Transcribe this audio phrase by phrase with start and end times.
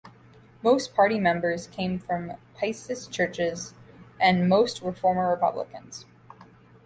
[0.63, 3.75] Most party members came from pietist churches,
[4.19, 6.07] and most were former Republicans.